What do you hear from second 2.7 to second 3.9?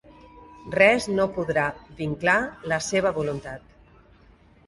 la seva voluntat.